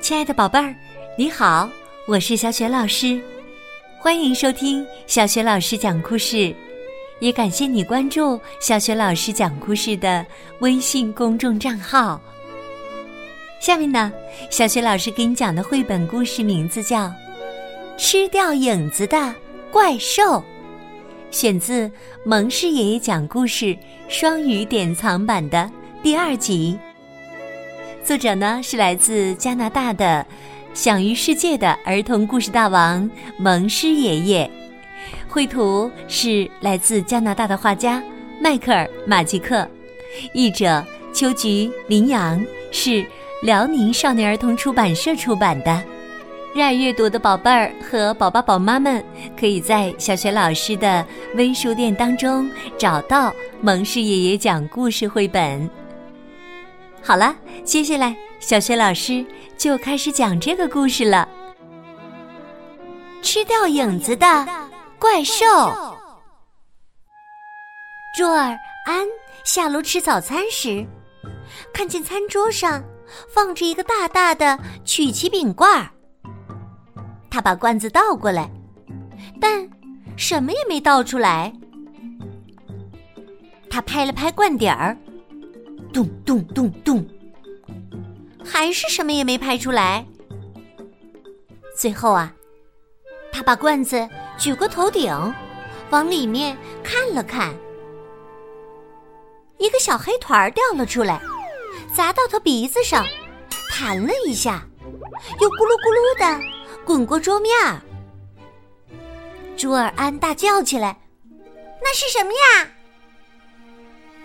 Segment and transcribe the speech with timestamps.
[0.00, 0.74] 亲爱的宝贝儿，
[1.16, 1.68] 你好，
[2.06, 3.20] 我是小雪老师，
[3.98, 6.54] 欢迎收听小雪老师讲故事，
[7.18, 10.24] 也感谢你关注小雪老师讲故事的
[10.60, 12.20] 微信公众账号。
[13.60, 14.12] 下面呢，
[14.48, 17.06] 小雪老师给你讲的绘本故事名字叫
[17.96, 19.34] 《吃掉影子的
[19.72, 20.22] 怪兽》，
[21.30, 21.90] 选自
[22.24, 23.76] 蒙氏爷爷讲故事
[24.08, 25.68] 双语典藏版的
[26.02, 26.78] 第二集。
[28.06, 30.24] 作者呢是来自加拿大的
[30.72, 34.48] 享誉世界的儿童故事大王蒙师爷爷，
[35.28, 38.00] 绘图是来自加拿大的画家
[38.40, 39.68] 迈克尔马吉克，
[40.32, 43.04] 译者秋菊林阳，是
[43.42, 45.82] 辽宁少年儿童出版社出版的。
[46.54, 49.04] 热爱阅读的宝贝儿和宝宝宝妈们，
[49.36, 55.68] 可以在小学老师的微书店当中找到蒙氏爷爷讲故事绘本。
[57.06, 59.24] 好了，接下来小雪老师
[59.56, 61.28] 就开始讲这个故事了。
[63.22, 64.26] 吃掉影子的
[64.98, 65.44] 怪兽。
[68.16, 69.06] 卓尔安
[69.44, 70.84] 下楼吃早餐时，
[71.72, 72.82] 看见餐桌上
[73.32, 75.88] 放着一个大大的曲奇饼罐儿。
[77.30, 78.50] 他把罐子倒过来，
[79.40, 79.64] 但
[80.16, 81.52] 什么也没倒出来。
[83.70, 84.98] 他拍了拍罐底儿。
[85.96, 87.08] 咚咚咚咚，
[88.44, 90.04] 还是什么也没拍出来。
[91.74, 92.30] 最后啊，
[93.32, 95.10] 他把罐子举过头顶，
[95.88, 97.54] 往里面看了看，
[99.56, 101.18] 一个小黑团掉了出来，
[101.94, 103.02] 砸到他鼻子上，
[103.70, 104.68] 弹了一下，
[105.40, 106.44] 又咕噜咕噜的
[106.84, 107.80] 滚过桌面儿。
[109.56, 110.94] 朱尔安大叫起来
[111.80, 112.68] ：“那是什么呀？”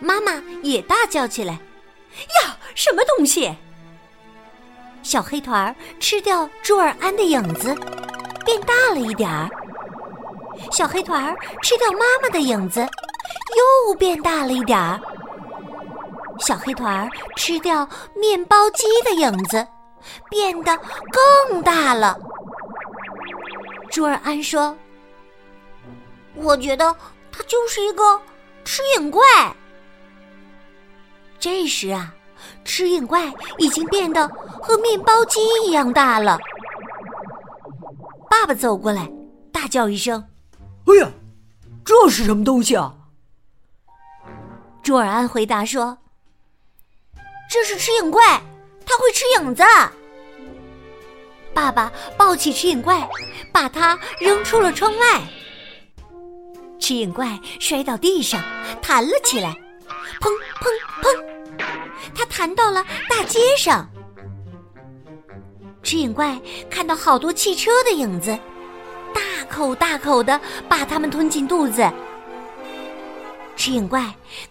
[0.00, 1.52] 妈妈也大叫起来
[2.42, 3.54] ：“呀，什么东西？”
[5.02, 7.74] 小黑团儿吃掉朱尔安的影子，
[8.44, 9.48] 变大了一点儿。
[10.72, 12.80] 小黑团儿吃掉妈妈的影子，
[13.86, 15.00] 又变大了一点儿。
[16.38, 19.66] 小黑团儿吃掉面包机的影子，
[20.28, 20.78] 变得
[21.48, 22.18] 更大了。
[23.90, 24.76] 朱尔安说
[26.36, 26.94] ：“我觉得
[27.32, 28.20] 它就是一个
[28.64, 29.22] 吃影怪。”
[31.40, 32.14] 这时啊，
[32.64, 34.28] 吃影怪已经变得
[34.62, 36.38] 和面包机一样大了。
[38.28, 39.10] 爸爸走过来，
[39.50, 40.22] 大叫一声
[40.86, 41.10] ：“哎呀，
[41.82, 42.94] 这是什么东西啊？”
[44.82, 45.96] 朱尔安回答说
[47.50, 48.22] ：“这是吃影怪，
[48.84, 49.62] 它会吃影子。”
[51.54, 53.08] 爸爸抱起吃影怪，
[53.50, 55.22] 把它扔出了窗外。
[56.78, 58.40] 吃影怪摔到地上，
[58.80, 59.50] 弹了起来，
[60.20, 60.30] 砰
[60.60, 60.70] 砰
[61.02, 61.29] 砰。
[62.40, 63.86] 弹到了大街上，
[65.82, 66.40] 吃影怪
[66.70, 68.30] 看到好多汽车的影子，
[69.12, 69.20] 大
[69.50, 71.86] 口大口的把它们吞进肚子。
[73.56, 74.02] 吃影怪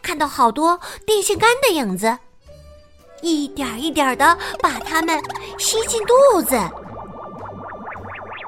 [0.03, 2.15] 看到好多电线杆的影子，
[3.23, 5.19] 一点一点的把它们
[5.57, 6.55] 吸进肚子。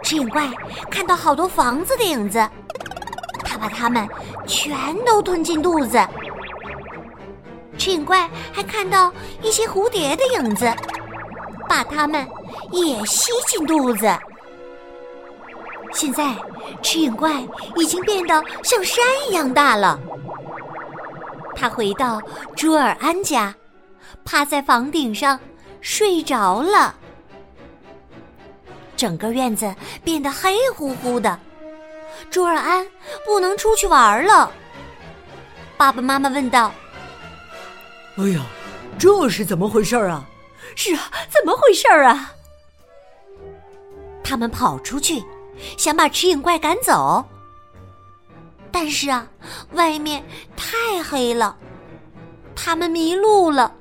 [0.03, 0.47] 吃影怪
[0.91, 2.47] 看到好多房子的影子，
[3.43, 4.07] 他把它们
[4.45, 5.97] 全都吞进肚子。
[7.81, 9.11] 吃影怪还看到
[9.41, 10.71] 一些蝴蝶的影子，
[11.67, 12.27] 把它们
[12.71, 14.15] 也吸进肚子。
[15.91, 16.35] 现在，
[16.83, 17.43] 吃影怪
[17.75, 19.99] 已经变得像山一样大了。
[21.55, 22.21] 他回到
[22.55, 23.51] 朱尔安家，
[24.23, 25.39] 趴在房顶上
[25.81, 26.93] 睡着了。
[28.95, 31.39] 整个院子变得黑乎乎的，
[32.29, 32.85] 朱尔安
[33.25, 34.51] 不能出去玩了。
[35.77, 36.71] 爸爸妈妈问道。
[38.17, 38.45] 哎呀，
[38.99, 40.27] 这是怎么回事啊？
[40.75, 42.33] 是啊，怎么回事啊？
[44.23, 45.23] 他们跑出去，
[45.77, 47.23] 想把吃影怪赶走，
[48.71, 49.27] 但是啊，
[49.71, 50.23] 外面
[50.55, 51.57] 太黑了，
[52.55, 53.73] 他们迷路了，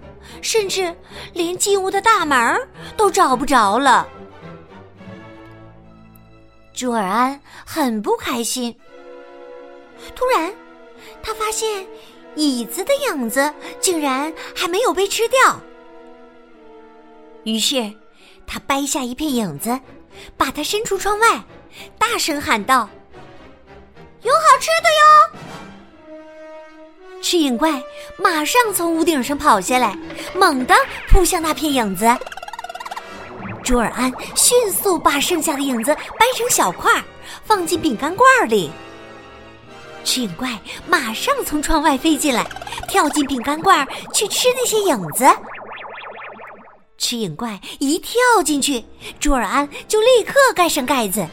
[0.42, 0.94] 甚至
[1.32, 4.08] 连进屋的大门都找不着了。
[6.72, 8.74] 朱尔安很不开心。
[10.14, 10.52] 突然，
[11.22, 11.86] 他发现。
[12.36, 15.60] 椅子的影子竟然还没有被吃掉，
[17.44, 17.92] 于是
[18.46, 19.78] 他掰下一片影子，
[20.36, 21.42] 把它伸出窗外，
[21.98, 22.88] 大声喊道
[24.22, 26.10] ：“有好吃的哟！”
[27.22, 27.82] 吃影怪
[28.18, 29.96] 马上从屋顶上跑下来，
[30.34, 30.74] 猛地
[31.08, 32.06] 扑向那片影子。
[33.62, 36.90] 朱尔安迅速把剩下的影子掰成小块，
[37.44, 38.70] 放进饼干罐里。
[40.02, 40.58] 吃影怪
[40.88, 42.44] 马上从窗外飞进来，
[42.88, 45.24] 跳进饼干罐去吃那些影子。
[46.98, 48.14] 吃影怪一跳
[48.44, 48.84] 进去，
[49.18, 51.26] 朱尔安就立刻盖上盖子。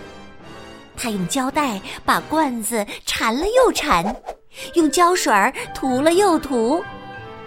[0.95, 4.15] 他用胶带把罐子缠了又缠，
[4.73, 5.31] 用胶水
[5.75, 6.83] 涂了又涂，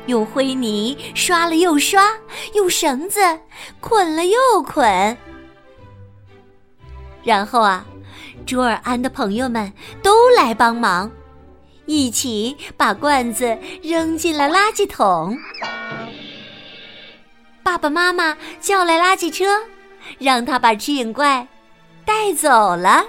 [0.07, 2.13] 用灰泥刷了又刷，
[2.55, 3.21] 用绳子
[3.81, 5.17] 捆了又捆。
[7.23, 7.85] 然后啊，
[8.47, 9.73] 朱尔安的朋友们
[10.03, 11.11] 都来帮忙，
[11.87, 15.39] 一起把罐子扔进了垃圾桶。
[17.63, 19.45] 爸爸妈妈叫来垃圾车，
[20.19, 21.47] 让他把吃影怪
[22.05, 23.05] 带走了。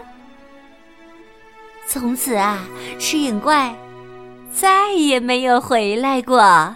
[1.88, 2.60] 从此啊，
[3.00, 3.75] 吃影怪
[4.54, 6.75] 再也没有回来过。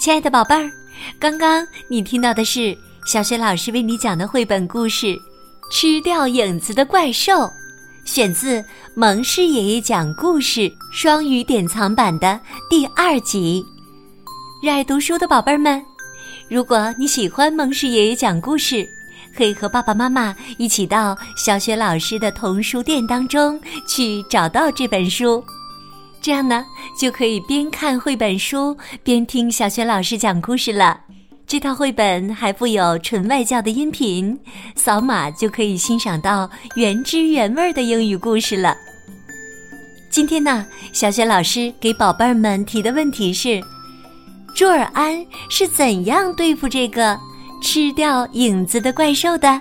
[0.00, 0.72] 亲爱的宝贝儿，
[1.18, 2.74] 刚刚你听到的是
[3.04, 5.08] 小雪老师为你讲的绘本故事
[5.70, 7.32] 《吃掉影子的怪兽》。
[8.06, 8.64] 选自
[8.94, 13.62] 蒙氏爷爷讲故事双语典藏版的第二集。
[14.62, 15.84] 热爱读书的宝贝儿们，
[16.48, 18.88] 如果你喜欢蒙氏爷爷讲故事，
[19.36, 25.44] 可以和爸爸妈妈一起到小雪老师的童书店当中去找到这本书。
[26.22, 26.64] 这样呢，
[26.98, 31.00] 就可以边看绘本书边听小雪老师讲故事了。
[31.46, 34.38] 这套绘本还附有纯外教的音频，
[34.76, 38.76] 扫码就可以欣赏到原汁原味的英语故事了。
[40.10, 43.60] 今天呢，小雪老师给宝贝儿们提的问题是：
[44.54, 47.18] 朱尔安是怎样对付这个
[47.62, 49.60] 吃掉影子的怪兽的？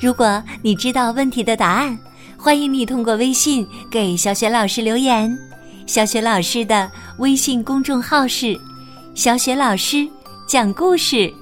[0.00, 1.98] 如果你知道问题的答案，
[2.38, 5.36] 欢迎你通过微信给小雪老师留言。
[5.88, 8.54] 小雪老师的微信公众号是
[9.16, 10.06] “小雪老师”。
[10.46, 11.32] 讲故事，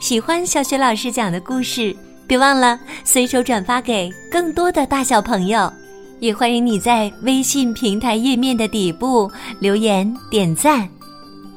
[0.00, 1.94] 喜欢小雪老师讲的故事，
[2.26, 5.70] 别忘了随手转发给更多的大小朋友。
[6.18, 9.30] 也欢迎你在微信平台页面的底部
[9.60, 10.88] 留言点赞。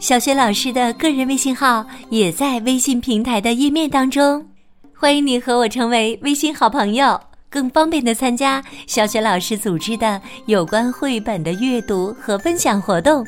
[0.01, 4.45] 小雪老师的个人微信号也在微信平台的页面当中，
[4.93, 7.17] 欢迎你和我成为微信好朋友，
[7.51, 13.23] 更方便的参加小雪老师组织的有关绘本的阅读和分享活动。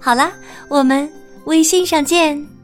[0.00, 0.32] 好啦，
[0.68, 1.08] 我们
[1.44, 2.55] 微信上见。